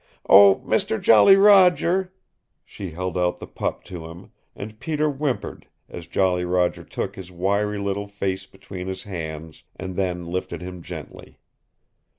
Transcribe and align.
Oh, 0.27 0.61
Mister 0.61 0.97
Jolly 0.97 1.35
Roger" 1.35 2.11
She 2.65 2.89
held 2.89 3.15
out 3.19 3.37
the 3.37 3.45
pup 3.45 3.83
to 3.83 4.07
him, 4.07 4.31
and 4.55 4.79
Peter 4.79 5.07
whimpered 5.11 5.67
as 5.87 6.07
Jolly 6.07 6.43
Roger 6.43 6.83
took 6.83 7.15
his 7.15 7.31
wiry 7.31 7.77
little 7.77 8.07
face 8.07 8.47
between 8.47 8.87
his 8.87 9.03
hands, 9.03 9.63
and 9.75 9.95
then 9.95 10.25
lifted 10.25 10.63
him 10.63 10.81
gently. 10.81 11.37